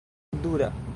dura 0.41 0.81